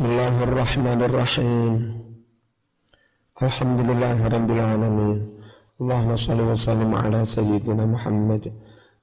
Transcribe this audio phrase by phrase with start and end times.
[0.00, 1.72] بسم الله الرحمن الرحيم
[3.42, 5.18] الحمد لله رب العالمين
[5.80, 8.44] اللهم صل وسلم على سيدنا محمد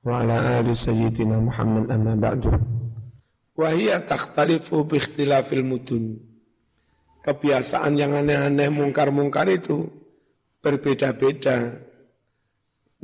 [0.02, 2.42] وعلى آل سيدنا محمد أما بعد
[3.54, 6.04] وهي تختلف باختلاف المدن
[7.22, 9.86] kebiasaan yang aneh-aneh mungkar-mungkar itu
[10.58, 11.86] berbeda-beda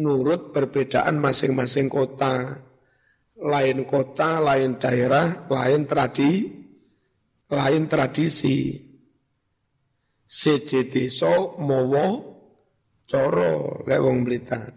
[0.01, 2.65] nurut perbedaan masing-masing kota
[3.37, 6.59] lain kota, lain daerah, lain tradisi
[7.54, 8.74] lain tradisi.
[10.26, 11.30] Seje desa
[11.62, 12.18] mawa
[13.06, 14.72] cara lek wong Blitar.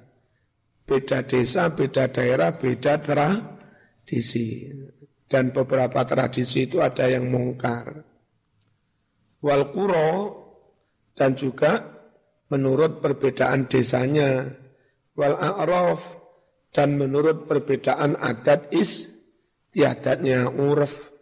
[0.87, 4.71] Beda desa, beda daerah, beda tradisi.
[5.27, 8.07] Dan beberapa tradisi itu ada yang mungkar.
[9.43, 10.11] Wal kuro
[11.11, 11.83] dan juga
[12.47, 14.47] menurut perbedaan desanya.
[15.17, 16.15] Wal a'raf
[16.71, 19.09] dan menurut perbedaan adat is
[19.75, 21.16] tiadatnya urf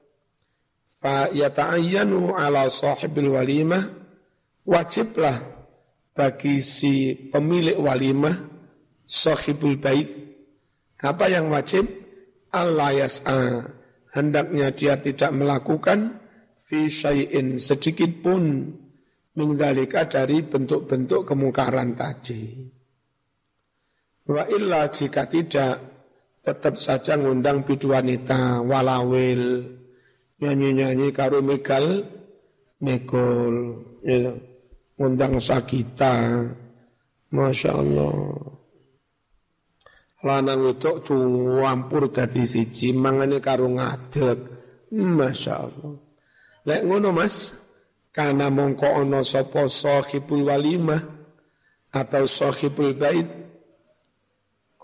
[1.05, 3.93] fa yata'ayyanu ala sahibil walimah
[4.65, 5.37] wajiblah
[6.17, 8.33] bagi si pemilik walimah
[9.05, 10.09] sahibul bait.
[10.97, 11.85] Apa yang wajib?
[12.49, 13.69] Allah yas'a.
[14.17, 16.17] Hendaknya dia tidak melakukan
[16.57, 18.73] fi syai'in sedikit pun
[19.37, 22.65] mengdalika dari bentuk-bentuk kemungkaran tadi.
[24.25, 25.75] Wa illa jika tidak
[26.41, 29.84] tetap saja ngundang bidu wanita walawil
[30.41, 32.03] nyanyi-nyanyi karo megal
[32.83, 33.55] megol
[34.03, 34.35] ya
[34.99, 36.43] ngundang sakita
[37.31, 38.15] Masya Allah
[40.25, 44.37] lanang itu cuampur dadi siji mangane karo ngadeg
[44.91, 45.93] Masya Allah
[46.65, 47.55] lek ngono Mas
[48.15, 51.03] karena mongko ono sapa sahibul walimah
[51.91, 53.27] atau sahibul bait?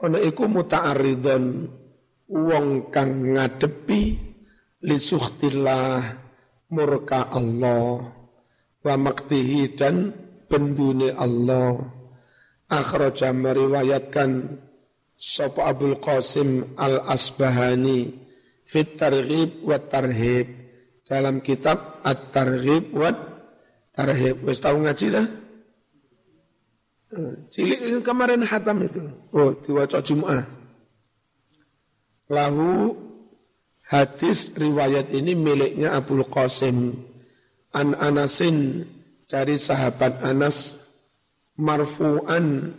[0.04, 1.44] Ono iku muta'arridon
[2.28, 4.31] wong kang ngadepi
[4.82, 6.18] lisuhtillah
[6.74, 8.14] murka Allah
[8.82, 10.14] wa maktihi dan
[10.50, 11.86] bendune Allah.
[12.72, 14.58] Akhraja meriwayatkan
[15.16, 18.16] Sopo Abdul Qasim Al-Asbahani
[18.66, 20.48] fit targhib wa tarhib.
[21.06, 23.12] Dalam kitab At-Targhib wa
[23.92, 24.48] Tarhib.
[24.48, 25.28] Wis tahu ngaji dah
[27.12, 29.12] eh, cilik kemarin hatam itu.
[29.36, 30.48] Oh diwaca Jumat
[32.32, 32.96] lahu
[33.92, 36.96] Hadis riwayat ini miliknya Abdul Qasim
[37.76, 38.88] an Anasin
[39.28, 40.80] dari sahabat Anas
[41.60, 42.72] marfu'an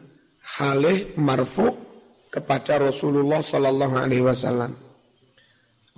[0.56, 1.68] halih marfu
[2.32, 4.72] kepada Rasulullah sallallahu alaihi wasallam.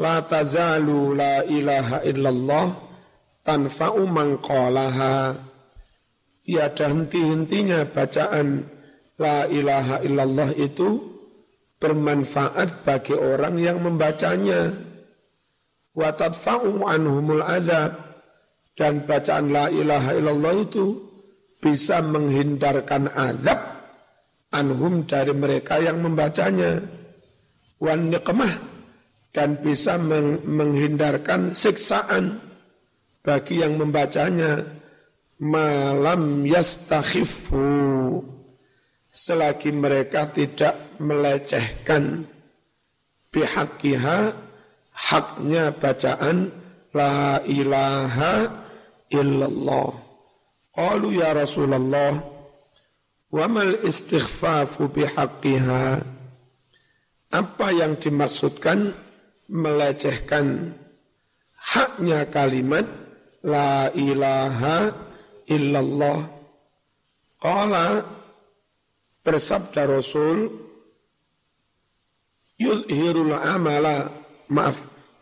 [0.02, 2.66] La tazalu la ilaha illallah
[3.46, 5.38] tanfa'u man qalaha.
[6.42, 8.66] Tiada henti-hentinya bacaan
[9.22, 11.06] la ilaha illallah itu
[11.78, 14.74] bermanfaat bagi orang yang membacanya
[15.94, 16.10] wa
[16.90, 17.94] anhumul azab
[18.74, 20.98] dan bacaan la ilaha illallah itu
[21.62, 23.74] bisa menghindarkan azab
[24.54, 26.78] anhum dari mereka yang membacanya.
[27.82, 28.76] Wan niqmah.
[29.34, 32.38] Dan bisa menghindarkan siksaan
[33.26, 34.62] bagi yang membacanya.
[35.42, 37.66] Malam yastakhifu
[39.10, 42.30] selagi mereka tidak melecehkan.
[43.34, 44.18] Bihaqiha
[44.94, 46.54] haknya bacaan
[46.94, 48.48] la ilaha
[49.10, 49.90] illallah.
[50.74, 52.22] Qalu ya Rasulullah
[53.34, 56.02] wa mal istighfafu bihaqqiha.
[57.34, 58.94] Apa yang dimaksudkan
[59.50, 60.70] melecehkan
[61.58, 62.86] haknya kalimat
[63.42, 64.94] la ilaha
[65.50, 66.30] illallah.
[67.42, 68.06] Qala
[69.26, 70.48] bersabda Rasul
[72.56, 74.76] yudhirul amala maaf.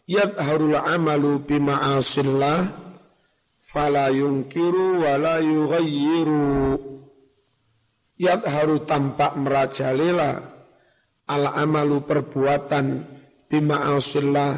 [0.09, 2.61] Yadharul amalu bima'asillah
[3.63, 6.79] fala yungkiru wala yughayyiru.
[8.19, 10.43] Yadharu tampak merajalela
[11.31, 13.07] al amalu perbuatan
[13.47, 14.53] bima'asillah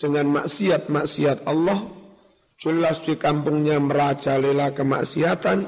[0.00, 1.80] dengan maksiat-maksiat Allah.
[2.60, 5.64] Jelas di kampungnya merajalela kemaksiatan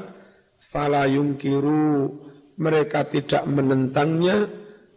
[0.61, 2.13] fala yungkiru
[2.61, 4.45] mereka tidak menentangnya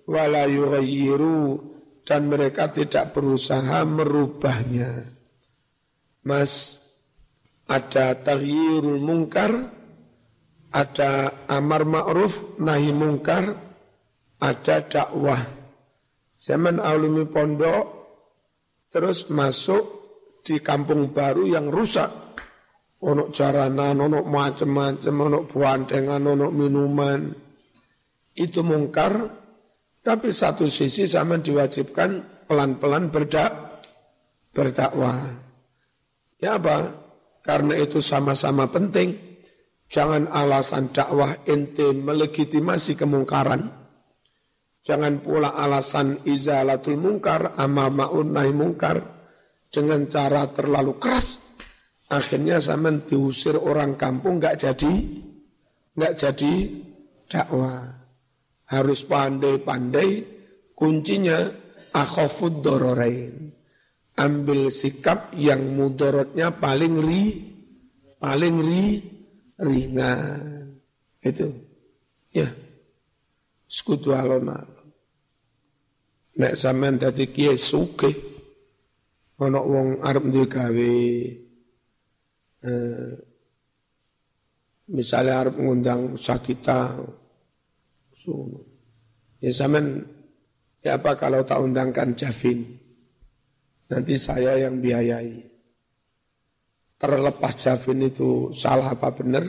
[0.05, 1.74] wala yughayyiru
[2.05, 5.09] dan mereka tidak berusaha merubahnya.
[6.21, 6.77] Mas,
[7.65, 9.73] ada taghyirul mungkar,
[10.69, 13.57] ada amar ma'ruf, nahi mungkar,
[14.37, 15.41] ada dakwah.
[16.37, 17.85] Zaman alumi pondok,
[18.93, 19.83] terus masuk
[20.45, 22.37] di kampung baru yang rusak.
[23.01, 27.21] Ono jaranan, ono macam-macam, ono buandengan, ono minuman.
[28.33, 29.44] Itu mungkar,
[30.05, 33.81] tapi satu sisi sama diwajibkan pelan-pelan berdak
[34.53, 35.33] berdakwah.
[36.37, 36.93] Ya apa?
[37.41, 39.17] Karena itu sama-sama penting.
[39.89, 43.65] Jangan alasan dakwah ente melegitimasi kemungkaran.
[44.85, 49.01] Jangan pula alasan izalatul mungkar, amama'un nahi mungkar
[49.73, 51.41] dengan cara terlalu keras.
[52.05, 54.93] Akhirnya zaman diusir orang kampung nggak jadi,
[55.97, 56.53] nggak jadi
[57.25, 58.04] dakwah.
[58.65, 60.25] Harus pandai-pandai,
[60.73, 61.45] kuncinya
[61.93, 63.53] akhafud dororain.
[64.15, 67.23] Ambil sikap yang mudorotnya paling ri,
[68.17, 68.85] paling ri,
[69.59, 70.79] ringan.
[71.19, 71.51] Itu.
[72.31, 72.49] Ya.
[73.67, 74.75] Sekutu alon-alon.
[76.35, 78.35] Nek sampean dadi kiai sugih
[79.39, 80.95] ana wong arep duwe gawe
[82.63, 83.11] eh,
[84.91, 87.03] misalnya arep ngundang sakita
[88.25, 88.65] so,
[89.37, 90.01] ya sampean
[90.81, 92.65] ya apa kalau tak undangkan Javin
[93.85, 95.55] nanti saya yang biayai
[97.05, 99.45] terlepas Javin itu salah apa benar,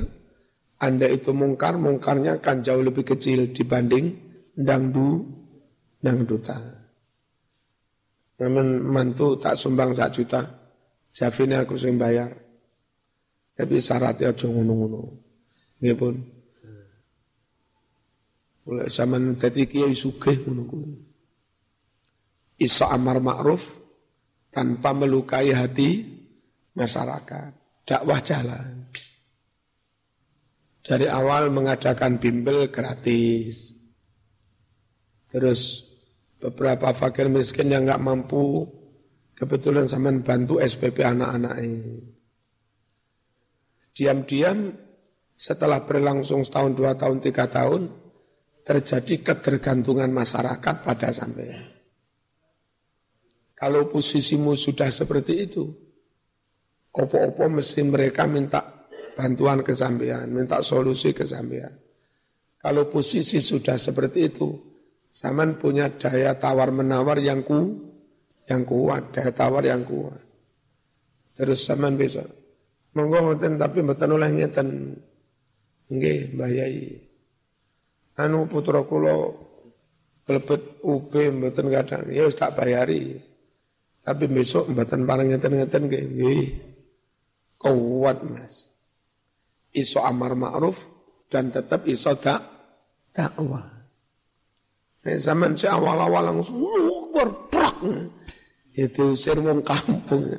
[0.76, 4.12] Anda itu mungkar, mungkarnya akan jauh lebih kecil dibanding
[4.52, 5.25] dangdu,
[6.02, 6.58] dangduta.
[8.37, 10.44] Namun mantu tak sumbang sak juta,
[11.17, 12.29] Javin aku sing bayar.
[13.56, 15.17] Tapi syaratnya aja ngono-ngono.
[15.81, 16.14] Nggih pun.
[18.66, 20.90] Mulai zaman dadi kiai sugih kuwi.
[22.58, 23.70] Iso amar ma'ruf
[24.50, 26.02] tanpa melukai hati
[26.74, 27.50] masyarakat.
[27.86, 28.90] Dakwah jalan.
[30.82, 33.74] Dari awal mengadakan bimbel gratis.
[35.30, 35.86] Terus
[36.42, 38.66] beberapa fakir miskin yang nggak mampu,
[39.34, 42.02] kebetulan sama bantu SPP anak-anak ini.
[43.94, 44.74] Diam-diam
[45.36, 48.06] setelah berlangsung setahun, dua tahun, tiga tahun,
[48.66, 51.54] terjadi ketergantungan masyarakat pada sampai.
[53.54, 55.64] Kalau posisimu sudah seperti itu,
[56.96, 61.76] Opo-opo mesti mereka minta bantuan ke sampean, minta solusi ke sampean.
[62.56, 64.48] Kalau posisi sudah seperti itu,
[65.12, 67.92] zaman punya daya tawar menawar yang ku,
[68.48, 70.24] yang kuat, daya tawar yang kuat.
[71.36, 72.24] Terus zaman bisa,
[72.96, 74.69] monggo tapi mboten oleh ngeten.
[75.92, 77.06] Nggih, Mbah Yai.
[78.16, 79.28] Anu putra kula
[80.24, 83.20] kelebet UB mboten kadang, ya wis tak bayari.
[84.00, 86.44] Tapi besok mboten pareng ngeten-ngeten nggih.
[87.60, 88.72] Kuat mas.
[89.76, 90.80] Iso amar ma'ruf
[91.28, 92.40] dan tetap iso tak
[93.12, 93.66] dakwah.
[95.04, 96.64] Nek zaman si awal-awal langsung
[97.12, 97.76] berbrak.
[98.72, 100.32] Itu usir wong kampung.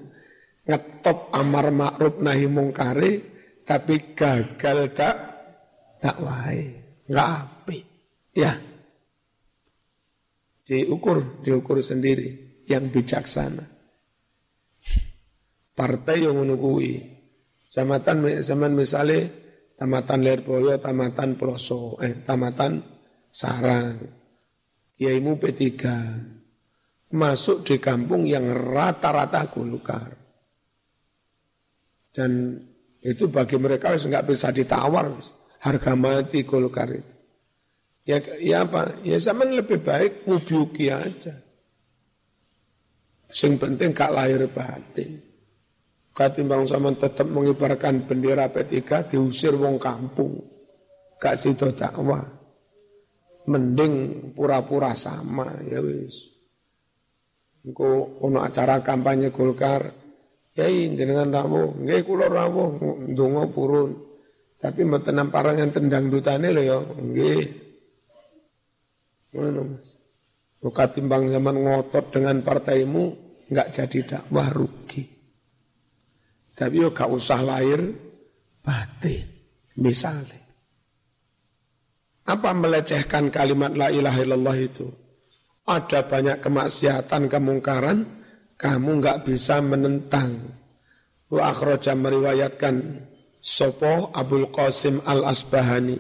[0.68, 3.22] Ngetop amar ma'ruf nahi mungkari
[3.68, 5.16] tapi gagal tak
[6.02, 6.50] dakwah.
[7.08, 7.57] Enggak.
[8.38, 8.62] Ya.
[10.68, 13.78] Diukur, diukur sendiri yang bijaksana
[15.78, 17.18] partai yang menunggui.
[17.62, 19.30] Samatan zaman misalnya
[19.78, 22.82] tamatan Lerboyo, tamatan Ploso, eh tamatan
[23.30, 24.18] Sarang.
[24.98, 25.62] Kiaimu P3
[27.14, 30.10] masuk di kampung yang rata-rata Golkar.
[32.10, 32.58] Dan
[32.98, 35.14] itu bagi mereka nggak bisa ditawar
[35.62, 37.17] harga mati Golkar itu.
[38.08, 39.04] Ya, ya apa?
[39.04, 41.44] Ya zaman lebih baik mubiuki aja.
[43.28, 45.20] Sing penting gak lahir batin.
[46.16, 50.40] Katimbang sama tetap mengibarkan bendera P3 diusir wong kampung.
[51.20, 52.24] Gak sido dakwah.
[53.52, 53.94] Mending
[54.32, 56.32] pura-pura sama ya wis.
[57.68, 59.84] Engko ono acara kampanye Golkar.
[60.56, 63.94] Ya jenengan rawuh, nggih kula rawuh ndonga purun.
[64.58, 65.22] Tapi mboten
[65.54, 67.67] yang tendang dutane lho ya, nggih.
[69.38, 69.88] Ngono Mas.
[70.68, 73.04] Katimbang zaman ngotot dengan partaimu,
[73.48, 75.06] enggak jadi dakwah rugi.
[76.58, 77.94] Tapi yo gak usah lahir
[78.66, 79.30] batin.
[79.78, 80.42] Misalnya.
[82.28, 84.90] Apa melecehkan kalimat la ilaha illallah itu?
[85.64, 88.04] Ada banyak kemaksiatan, kemungkaran,
[88.58, 90.50] kamu nggak bisa menentang.
[91.30, 93.06] Wa akhraja meriwayatkan
[93.40, 96.00] Sopo Abul Qasim Al-Asbahani.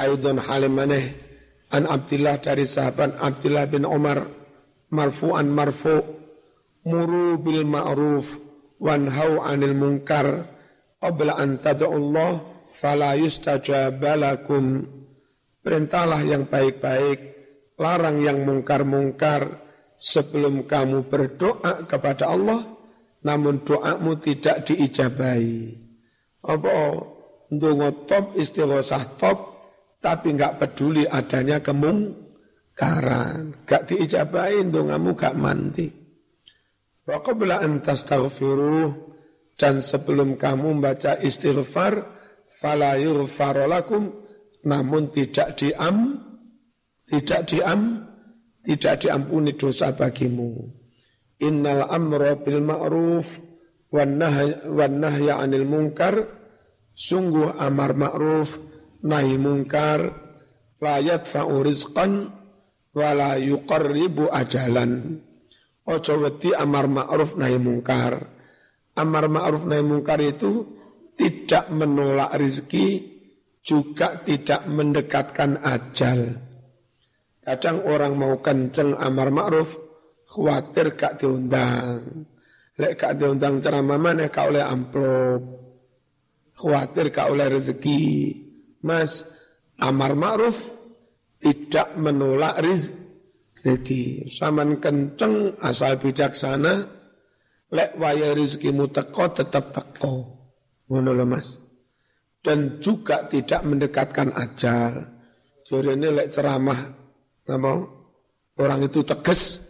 [0.00, 1.31] Aidon halimaneh
[1.72, 4.28] an Abdillah dari sahabat Abdillah bin Umar
[4.92, 6.04] marfu'an marfu'
[6.84, 8.38] muru bil ma'ruf.
[8.82, 10.46] Wanhau 'anil munkar.
[11.02, 12.38] Qabla an tad'ullah
[12.78, 14.86] fala yustajabalakum
[15.62, 17.18] perintahlah yang baik-baik
[17.78, 19.62] larang yang mungkar-mungkar
[19.98, 22.62] sebelum kamu berdoa kepada Allah
[23.22, 25.78] namun doamu tidak diijabahi.
[26.42, 26.78] Apa?
[27.54, 29.51] Ndonga top istighosah top
[30.02, 33.62] tapi enggak peduli adanya kemungkaran.
[33.62, 35.86] Gak diijabahi ndongamu gak mandi.
[37.06, 39.14] Wa qabla an tastaghfiruh.
[39.54, 42.02] Dan sebelum kamu membaca istighfar
[42.50, 44.10] fala yughfarolakum
[44.66, 46.18] namun tidak diam
[47.06, 48.02] tidak diam
[48.66, 50.66] tidak diampuni dosa bagimu.
[51.46, 53.38] Innal amra bil ma'ruf
[53.94, 56.42] wan nahya 'anil munkar.
[56.92, 58.71] Sungguh amar ma'ruf
[59.02, 60.00] nahi munkar
[60.82, 62.30] la yadfa'u rizqan
[62.94, 65.22] wa la yuqarribu ajalan.
[65.82, 68.32] Ojo wedi amar ma'ruf nahi munkar
[68.96, 70.68] amar ma'ruf nahi munkar itu
[71.16, 73.12] tidak menolak rizki
[73.62, 76.40] juga tidak mendekatkan ajal.
[77.42, 79.74] Kadang orang mau kenceng amar ma'ruf
[80.30, 82.26] khawatir gak diundang.
[82.78, 85.42] Lek gak diundang ceramah mana kau oleh amplop.
[86.54, 88.02] Khawatir gak oleh rezeki
[88.82, 89.26] mas
[89.78, 90.66] amar ma'ruf
[91.42, 94.30] tidak menolak rezeki.
[94.30, 96.86] Saman kenceng asal bijaksana,
[97.74, 100.14] lek waya rezekimu teko tetap teko.
[100.86, 101.58] Ngono Mas.
[102.42, 105.08] Dan juga tidak mendekatkan ajal.
[105.62, 106.80] Jadi ini lek ceramah
[107.46, 107.72] apa?
[108.58, 109.62] Orang itu tegas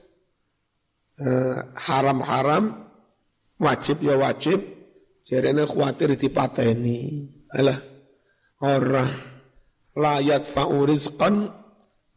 [1.21, 1.57] eh,
[1.89, 2.91] haram-haram,
[3.61, 4.61] wajib ya wajib.
[5.23, 7.31] Jadi ini khawatir dipateni.
[7.55, 7.79] Alah,
[8.63, 9.11] orang
[9.99, 11.51] la yadfa'u rizqan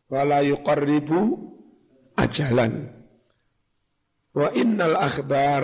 [0.08, 1.20] wala yuqarribu
[2.16, 2.94] ajalan.
[4.32, 5.64] Wa innal akhbar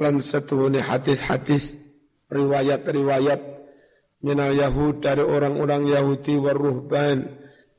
[0.00, 1.76] lan setuhuni hadis-hadis
[2.32, 3.40] riwayat-riwayat
[4.24, 7.38] minal Yahud dari orang-orang Yahudi waruhban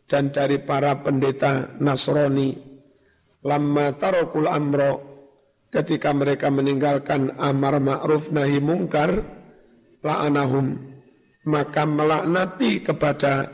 [0.09, 2.55] dan dari para pendeta Nasrani
[3.43, 4.91] lamma tarakul amro
[5.71, 9.23] ketika mereka meninggalkan amar ma'ruf nahi mungkar
[10.03, 10.98] la'anahum
[11.47, 13.47] maka melaknati kepada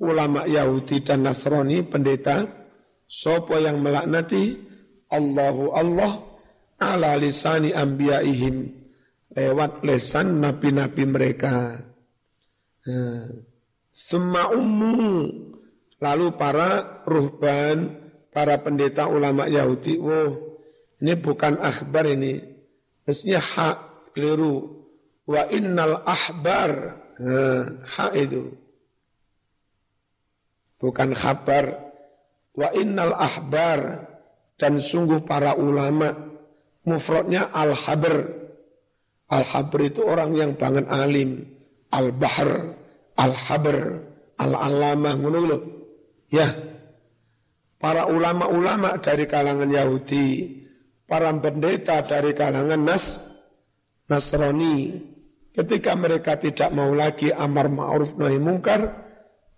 [0.00, 2.44] ulama Yahudi dan Nasrani pendeta
[3.08, 4.58] sopo yang melaknati
[5.08, 6.12] Allahu Allah
[6.82, 8.68] ala lisani anbiyaihim
[9.34, 11.80] lewat lesan nabi-nabi mereka.
[13.94, 15.30] Semua umum
[16.02, 17.96] lalu para ruhban,
[18.34, 20.58] para pendeta ulama Yahudi, oh
[21.00, 22.40] ini bukan akhbar ini,
[23.06, 23.76] mestinya hak
[24.12, 24.84] keliru.
[25.24, 27.00] Wa innal ahbar,
[27.84, 28.50] hak itu
[30.84, 31.80] bukan kabar.
[32.54, 34.06] Wa innal ahbar
[34.60, 36.14] dan sungguh para ulama
[36.86, 38.44] mufradnya al-habr.
[39.26, 41.48] Al-habr itu orang yang banget alim.
[41.90, 42.78] Al-bahr,
[43.18, 44.02] al-habr,
[44.38, 45.18] al-alamah
[46.30, 46.48] Ya.
[47.78, 50.62] Para ulama-ulama dari kalangan Yahudi,
[51.04, 53.20] para pendeta dari kalangan Nas
[54.08, 55.04] Nasrani,
[55.54, 58.90] ketika mereka tidak mau lagi amar ma'ruf nahi mungkar,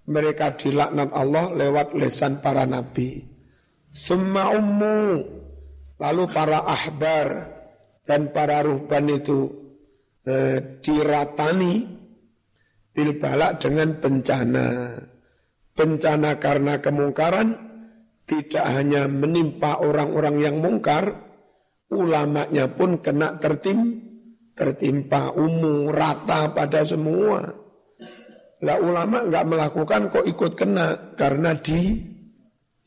[0.06, 3.24] mereka dilaknat Allah lewat lesan para nabi.
[3.90, 5.24] Semua ummu,
[5.98, 7.28] lalu para ahbar
[8.04, 9.50] dan para ruhban itu
[10.28, 11.74] eh, diratani
[12.92, 14.68] bilbalak dengan bencana.
[15.76, 17.48] Bencana karena kemungkaran
[18.24, 21.12] tidak hanya menimpa orang-orang yang mungkar,
[21.92, 24.05] ulamanya pun kena tertim,
[24.56, 27.44] tertimpa umum rata pada semua.
[28.64, 32.00] Lah ulama enggak melakukan kok ikut kena karena di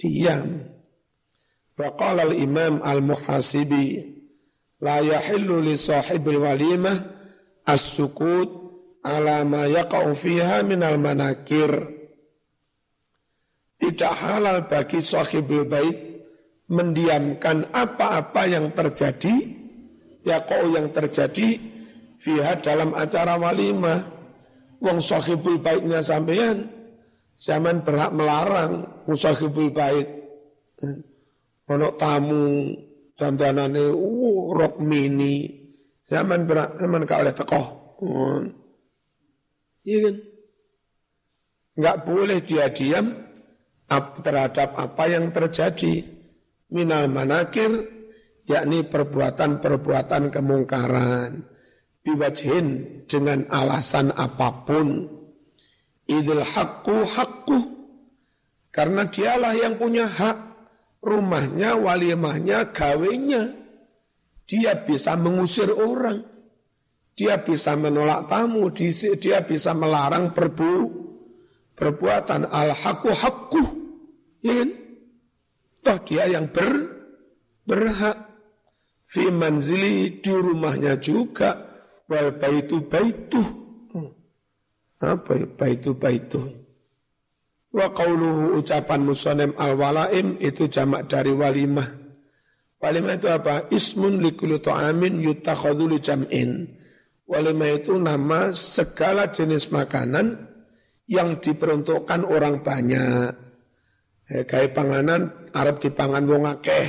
[0.01, 0.65] diam.
[1.77, 4.01] Wa qala al-imam al-muhasibi
[4.81, 6.97] la yahillu li sahibil walimah
[7.63, 8.49] as-sukut
[9.05, 11.71] ala ma yaqa'u fiha al manakir.
[13.79, 15.95] Tidak halal bagi sahibul bait
[16.67, 19.58] mendiamkan apa-apa yang terjadi
[20.23, 21.59] ya kau yang terjadi
[22.19, 24.19] fiha dalam acara walimah
[24.79, 26.71] Wong sahibul baitnya sampean
[27.35, 30.07] zaman berhak melarang musahibul bait.
[31.69, 32.71] Ono tamu
[33.19, 35.59] dandanane uh, rok mini.
[36.07, 37.67] Zaman berhak zaman kau oleh tekoh.
[39.83, 40.15] Iya kan?
[41.79, 43.05] Enggak boleh dia diam
[44.23, 46.07] terhadap apa yang terjadi
[46.71, 47.83] minal manakir
[48.49, 51.45] yakni perbuatan-perbuatan kemungkaran.
[52.01, 52.67] Biwajhin
[53.05, 55.05] dengan alasan apa pun.
[56.09, 57.59] Idul hakku hakku
[58.73, 60.49] karena dialah yang punya hak.
[60.99, 63.55] Rumahnya walimahnya gawenya
[64.49, 66.25] dia bisa mengusir orang.
[67.13, 68.67] Dia bisa menolak tamu.
[68.73, 70.73] Dia bisa melarang perbu
[71.77, 72.49] perbuatan.
[72.49, 73.63] Al hakku hakku
[74.41, 74.69] ya kan?
[75.79, 76.69] toh dia yang ber
[77.63, 78.28] berhak
[79.09, 81.57] fi manzili di rumahnya juga
[82.05, 83.41] wal baitu baitu.
[84.99, 85.47] Apa ya?
[85.95, 86.41] baitu.
[87.71, 91.87] Wa qauluhu ucapan musanim al walaim itu jamak dari walimah.
[92.79, 93.67] Walimah itu apa?
[93.71, 96.67] Ismun likulu ta'amin yutakhadhu li jam'in.
[97.27, 100.47] Walimah itu nama segala jenis makanan
[101.07, 103.31] yang diperuntukkan orang banyak.
[104.29, 106.87] Eh, kayak panganan Arab dipangan wong akeh.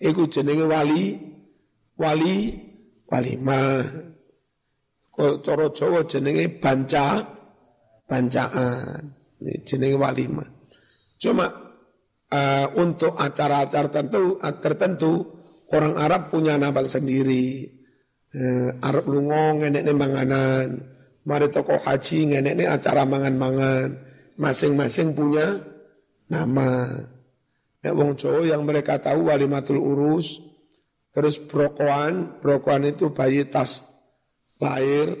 [0.00, 1.29] Iku jenenge wali
[2.00, 2.56] wali
[3.04, 3.84] walimah.
[5.12, 7.20] Kok cara Jawa jenenge banca
[8.08, 9.12] bancaan.
[9.68, 10.48] Jenenge walimah.
[11.20, 11.46] Cuma
[12.32, 15.12] uh, untuk acara-acara tertentu, tertentu
[15.68, 17.68] orang Arab punya nama sendiri
[18.34, 20.66] eh, Arab lungo ngenek ne manganan,
[21.26, 23.88] mari toko haji ngenek ne acara mangan-mangan,
[24.38, 25.58] masing-masing punya
[26.30, 26.86] nama.
[27.80, 30.36] Ya wong Jawa yang mereka tahu walimatul urus,
[31.10, 33.82] terus brokoan, brokoan itu bayi tas
[34.62, 35.16] lahir,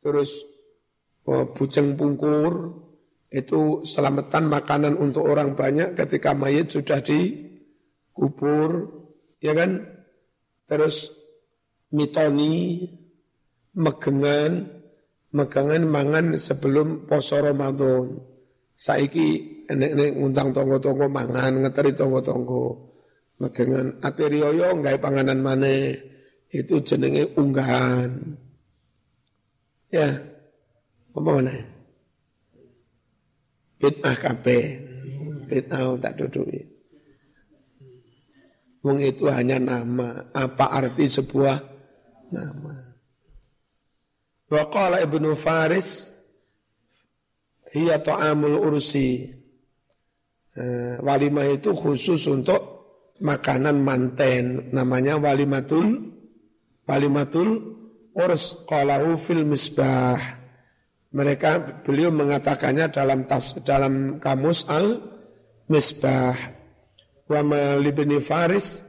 [0.00, 0.30] terus
[1.28, 2.84] oh, buceng pungkur,
[3.34, 8.94] itu selamatan makanan untuk orang banyak ketika mayat sudah dikubur,
[9.42, 9.82] ya kan?
[10.70, 11.10] Terus
[11.90, 12.86] mitoni,
[13.74, 14.70] megengan,
[15.34, 18.22] megengan mangan sebelum poso Ramadan.
[18.74, 22.93] Saiki enek-enek ngundang tonggo-tonggo mangan, ngeteri tonggo-tonggo.
[23.42, 25.90] Megengan aterioyo nggak panganan mana
[26.54, 28.38] itu jenenge unggahan.
[29.90, 30.10] Ya,
[31.14, 31.54] apa mana?
[33.78, 34.64] Bid'ah kabeh.
[35.50, 36.62] Bid'ah tak duduki.
[38.82, 40.30] Wong itu hanya nama.
[40.34, 41.58] Apa arti sebuah
[42.34, 42.74] nama.
[44.50, 46.10] Wa qala Ibnu Faris
[47.70, 49.26] hiya ta'amul ursi.
[50.54, 52.73] Eh, walimah itu khusus untuk
[53.22, 56.14] makanan manten namanya walimatul
[56.88, 57.74] walimatul
[58.14, 60.18] urs qalahu fil misbah.
[61.14, 64.98] Mereka beliau mengatakannya dalam tafs, dalam kamus al
[65.70, 66.34] misbah
[67.30, 68.82] wa malibni faris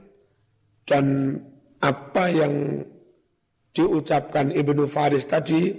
[0.89, 1.37] dan
[1.81, 2.81] apa yang
[3.75, 5.75] diucapkan Ibnu Faris tadi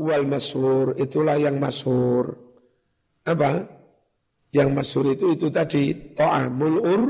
[0.00, 2.34] wal masur itulah yang masur.
[3.24, 3.64] Apa?
[4.50, 7.02] Yang masur itu itu tadi to'amul ur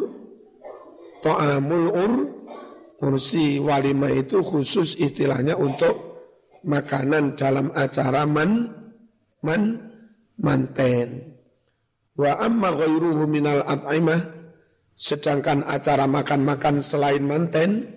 [1.23, 2.13] to'amul ur
[3.01, 6.11] ursi walimah itu khusus istilahnya untuk
[6.65, 8.69] makanan dalam acara man
[9.41, 9.93] man
[10.37, 11.37] manten.
[12.17, 14.21] Wa amma ghairuhu minal at'imah
[14.93, 17.89] sedangkan acara makan-makan selain manten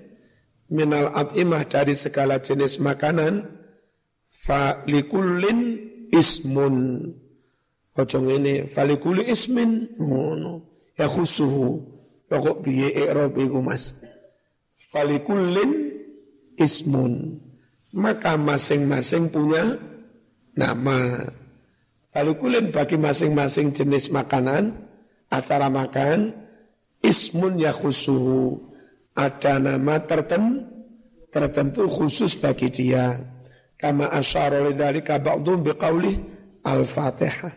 [0.71, 3.43] minal at'imah dari segala jenis makanan
[4.31, 7.11] falikullin ismun.
[7.93, 10.65] Ojo ini falikuli ismin ngono.
[10.97, 11.92] Ya khusuhu
[12.39, 13.97] kok biye i'rab iku Mas
[14.89, 15.93] falikullin
[16.57, 17.41] ismun
[17.93, 19.77] maka masing-masing punya
[20.53, 21.29] nama
[22.13, 24.73] falikulin bagi masing-masing jenis makanan
[25.29, 26.33] acara makan
[27.01, 28.73] ismun ya khusuhu
[29.13, 30.65] ada nama tertentu,
[31.29, 33.21] tertentu khusus bagi dia.
[33.77, 36.17] Kama asyara lidzalika ba'dhum biqauli
[36.65, 37.53] al-Fatihah.